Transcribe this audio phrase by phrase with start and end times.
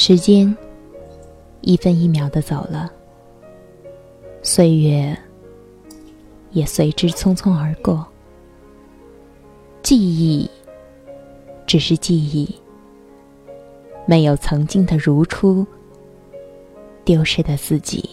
[0.00, 0.56] 时间
[1.60, 2.88] 一分一秒的走了，
[4.42, 5.14] 岁月
[6.52, 8.06] 也随之匆匆而过。
[9.82, 10.48] 记忆
[11.66, 12.48] 只是记忆，
[14.06, 15.66] 没有曾经的如初。
[17.04, 18.08] 丢失的自己，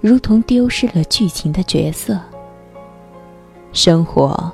[0.00, 2.16] 如同丢失了剧情的角色。
[3.72, 4.52] 生活，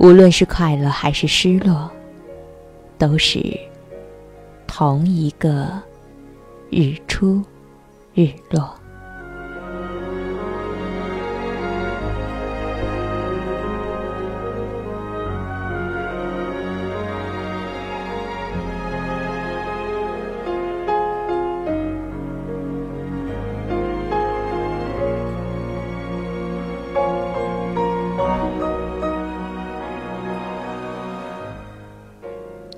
[0.00, 1.88] 无论是快乐还是失落，
[2.98, 3.56] 都是。
[4.78, 5.82] 同一个
[6.70, 7.42] 日出
[8.14, 8.72] 日落。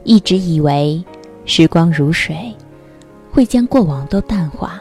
[0.02, 1.04] 一直以为。
[1.52, 2.54] 时光如水，
[3.32, 4.80] 会将过往都淡化。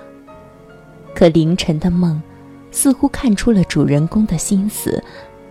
[1.16, 2.22] 可凌晨的梦，
[2.70, 5.04] 似乎看出了主人公的心思，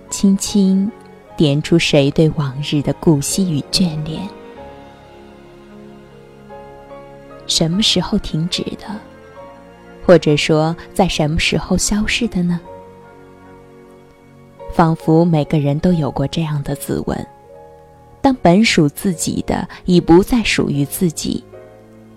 [0.09, 0.89] 轻轻
[1.37, 4.23] 点出谁对往日的顾惜与眷恋。
[7.49, 8.87] 什么时候停止的？
[10.07, 12.61] 或者说，在什么时候消失的呢？
[14.73, 17.27] 仿佛每个人都有过这样的自问。
[18.29, 21.43] 当本属自己的已不再属于自己，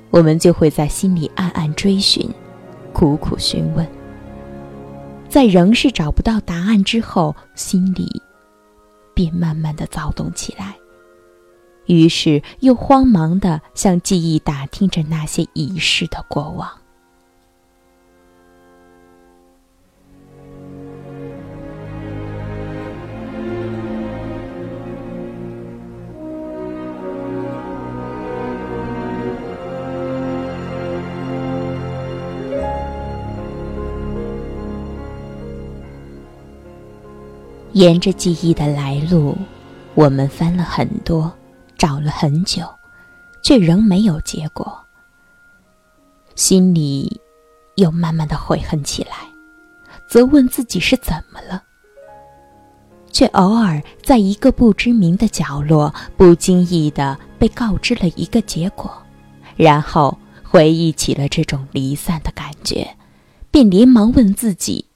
[0.09, 2.29] 我们就会在心里暗暗追寻，
[2.91, 3.87] 苦苦询问。
[5.29, 8.21] 在仍是找不到答案之后，心里
[9.13, 10.75] 便慢慢的躁动起来，
[11.85, 16.69] 于是又慌忙的向记忆打听着那些已逝的过往。
[37.73, 39.37] 沿着记忆的来路，
[39.93, 41.31] 我们翻了很多，
[41.77, 42.63] 找了很久，
[43.41, 44.77] 却仍没有结果。
[46.35, 47.21] 心里
[47.75, 49.15] 又慢慢的悔恨起来，
[50.07, 51.63] 责问自己是怎么了，
[53.11, 58.91] 却偶尔在一个不知名的角落，不经意的被告知了一个结果，
[59.55, 62.97] 然后回忆起了这种离散的感觉，
[63.49, 64.90] 便连忙问自己。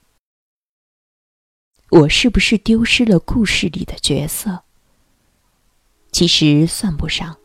[1.88, 4.60] 我是不是丢失了故事里的角色？
[6.10, 7.36] 其实算不上，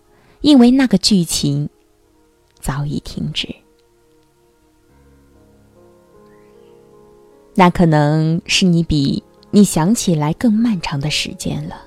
[0.42, 1.70] 因为那个剧情
[2.60, 3.48] 早已停止。
[7.54, 9.22] 那可能是你比
[9.52, 11.84] 你想起来更漫长的时间了。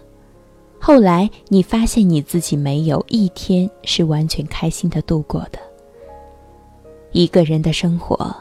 [0.78, 5.58] 后来你发现你自己没有一天是完全开心的度过的。
[7.12, 8.36] 一个人的生活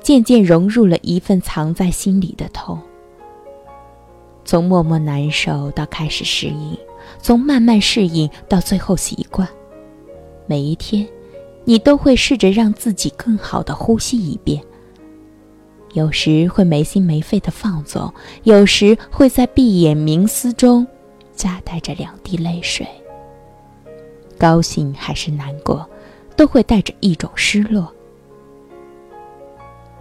[0.00, 2.80] 渐渐融入了一份藏在心里的痛。
[4.48, 6.74] 从默默难受到开始适应，
[7.20, 9.46] 从慢慢适应到最后习惯，
[10.46, 11.06] 每一天，
[11.66, 14.58] 你都会试着让自己更好的呼吸一遍。
[15.92, 18.10] 有时会没心没肺的放纵，
[18.44, 20.86] 有时会在闭眼冥思中
[21.34, 22.88] 夹带着两滴泪水。
[24.38, 25.86] 高兴还是难过，
[26.36, 27.92] 都会带着一种失落。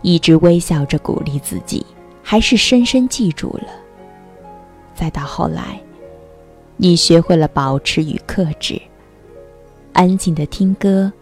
[0.04, 1.86] 一直微笑着鼓励自己，
[2.24, 3.68] 还是深深记住了。
[4.98, 5.80] 再到后来，
[6.76, 8.82] 你学会了保持与克制，
[9.94, 11.14] 安静的听歌。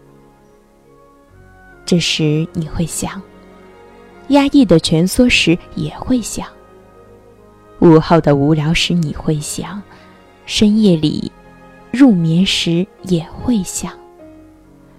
[1.84, 3.20] 这时你会想，
[4.28, 6.48] 压抑的蜷缩时也会想，
[7.80, 9.82] 午后的无聊时你会想，
[10.46, 11.30] 深夜里
[11.90, 13.92] 入眠时也会想。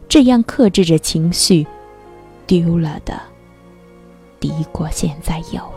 [0.07, 1.65] 这样克制着情绪，
[2.45, 3.19] 丢了的，
[4.39, 5.76] 敌国现在有。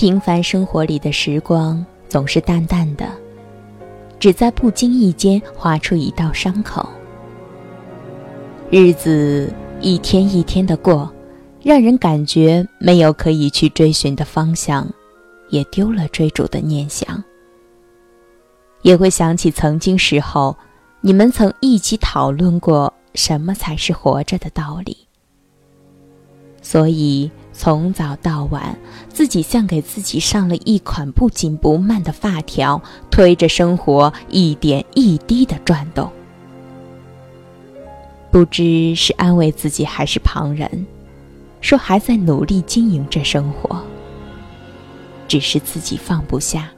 [0.00, 3.06] 平凡生活里的时光总是淡淡的，
[4.18, 6.88] 只在不经意间划出一道伤口。
[8.70, 9.52] 日子
[9.82, 11.12] 一天一天的过，
[11.62, 14.90] 让人感觉没有可以去追寻的方向，
[15.50, 17.22] 也丢了追逐的念想。
[18.80, 20.56] 也会想起曾经时候，
[21.02, 24.96] 你们曾一起讨论过什么才是活着的道理。
[26.62, 27.30] 所以
[27.62, 28.74] 从早到晚，
[29.10, 32.80] 自己像给自己上了一款不紧不慢的发条，
[33.10, 36.10] 推着生活一点一滴的转动。
[38.30, 40.86] 不知是安慰自己还是旁人，
[41.60, 43.78] 说还在努力经营着生活。
[45.28, 46.70] 只是自己放不下，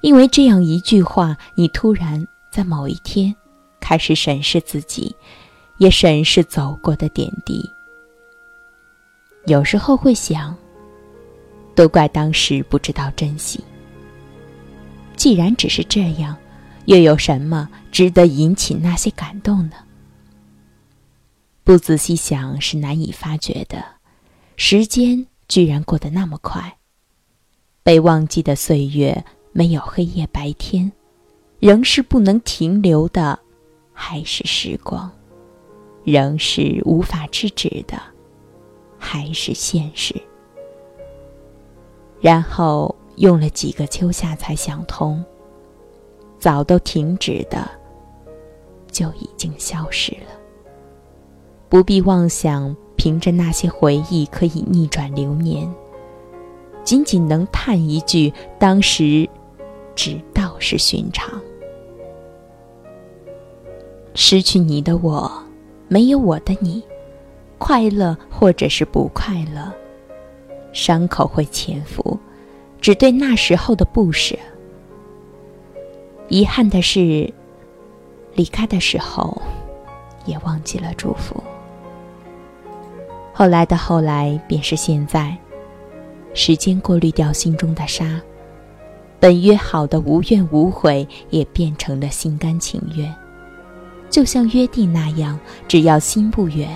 [0.00, 3.36] 因为这样一句话，你突然在某一天
[3.80, 5.14] 开始审视自己，
[5.76, 7.70] 也审视走过的点滴。
[9.46, 10.56] 有时候会想，
[11.74, 13.62] 都怪当时不知道珍惜。
[15.16, 16.36] 既然只是这样，
[16.86, 19.76] 又有什么值得引起那些感动呢？
[21.62, 23.84] 不仔细想是难以发觉的，
[24.56, 26.78] 时间居然过得那么快。
[27.82, 30.90] 被忘记的岁月，没有黑夜白天，
[31.60, 33.38] 仍是不能停留的，
[33.92, 35.10] 还是时光，
[36.02, 38.00] 仍是无法制止的，
[39.04, 40.14] 还是现实。
[42.22, 45.22] 然后用了几个秋夏才想通，
[46.38, 47.70] 早都停止的，
[48.90, 50.32] 就已经消失了。
[51.68, 55.70] 不必妄想，凭着那些回忆可以逆转流年。
[56.82, 59.28] 仅仅能叹一句：当时，
[59.94, 61.38] 只道是寻常。
[64.14, 65.30] 失去你的我，
[65.88, 66.82] 没有我的你，
[67.66, 69.72] 快乐或者是不快乐，
[70.74, 72.18] 伤口会潜伏，
[72.78, 74.36] 只对那时候的不舍。
[76.28, 77.32] 遗憾的是，
[78.34, 79.40] 离开的时候，
[80.26, 81.42] 也忘记了祝福。
[83.32, 85.34] 后来的后来，便是现在。
[86.34, 88.20] 时间过滤掉心中的沙，
[89.18, 93.10] 本约好的无怨无悔，也变成了心甘情愿。
[94.10, 96.68] 就像约定那样，只要心不远，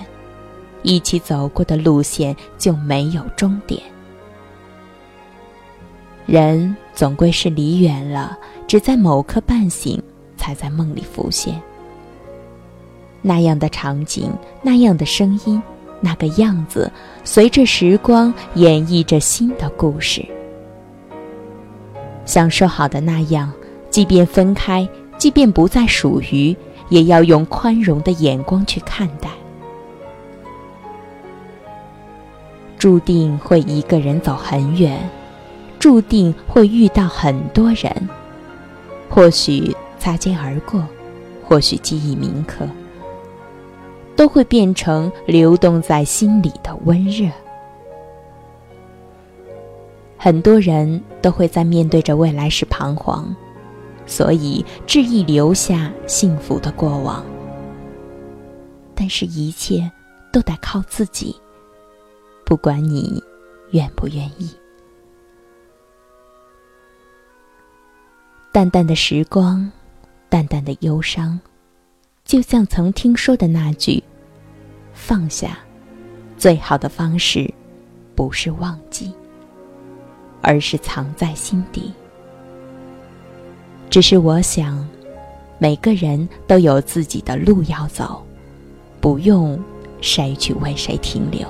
[0.88, 3.78] 一起走过的路线就没有终点。
[6.24, 10.02] 人总归是离远了，只在某刻半醒，
[10.38, 11.60] 才在梦里浮现。
[13.20, 14.32] 那样的场景，
[14.62, 15.62] 那样的声音。
[16.00, 16.90] 那个样子，
[17.22, 20.24] 随着时光演绎着新的故事。
[22.24, 23.52] 像说好的那样，
[23.90, 24.88] 即便分开，
[25.18, 26.56] 即便不再属于，
[26.88, 29.28] 也要用宽容的眼光去看待。
[32.88, 34.98] 注定会一个人走很远，
[35.78, 38.08] 注定会遇到很多人，
[39.10, 40.82] 或许擦肩而过，
[41.44, 42.66] 或许记忆铭刻。
[44.16, 47.28] 都会变成流动在心里的温热。
[50.16, 53.36] 很多人都会在面对着未来时彷徨，
[54.06, 57.22] 所以执意留下幸福的过往。
[58.94, 59.92] 但是，一切
[60.32, 61.36] 都得靠自己，
[62.48, 63.22] 不管你
[63.72, 64.50] 愿不愿意。
[68.50, 69.70] 淡淡的时光，
[70.30, 71.38] 淡淡的忧伤。
[72.24, 74.02] 就像曾听说的那句
[74.94, 75.58] ：“放下，
[76.38, 77.52] 最好的方式，
[78.14, 79.12] 不是忘记，
[80.40, 81.92] 而是藏在心底。”
[83.90, 84.88] 只是我想，
[85.58, 88.24] 每个人都有自己的路要走，
[89.02, 89.62] 不用
[90.00, 91.46] 谁去为谁停留。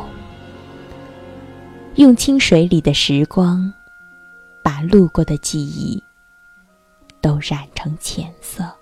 [1.99, 3.73] 用清水里的时光，
[4.63, 6.01] 把路过的记忆
[7.21, 8.73] 都染成浅色。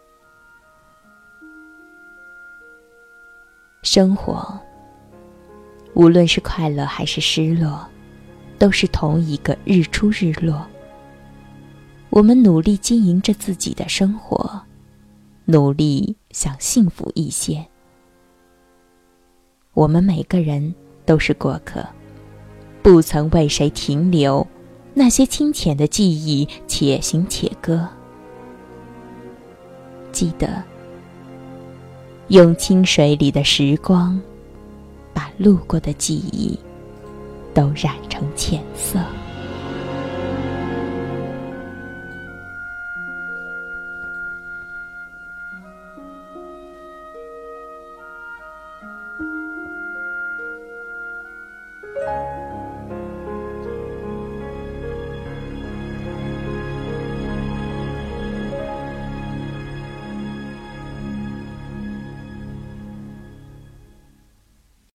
[3.80, 4.60] 生活，
[5.94, 7.88] 无论是快乐还是失落，
[8.58, 10.66] 都是同一个日出日落。
[12.10, 14.60] 我们努力经营着自己的生活，
[15.46, 17.66] 努力想幸福一些。
[19.72, 20.74] 我们每个人
[21.06, 21.82] 都是过客，
[22.86, 24.46] 不曾为谁停留。
[24.94, 27.84] 那些清浅的记忆，且行且歌。
[30.12, 30.62] 记得。
[32.28, 34.20] 用清水里的时光，
[35.12, 36.56] 把路过的记忆
[37.52, 39.00] 都染成浅色。